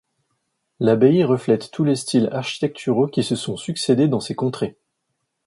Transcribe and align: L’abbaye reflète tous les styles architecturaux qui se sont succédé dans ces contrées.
L’abbaye 0.79 1.23
reflète 1.23 1.69
tous 1.69 1.83
les 1.83 1.95
styles 1.95 2.27
architecturaux 2.31 3.05
qui 3.05 3.21
se 3.23 3.35
sont 3.35 3.55
succédé 3.55 4.07
dans 4.07 4.19
ces 4.19 4.33
contrées. 4.33 4.79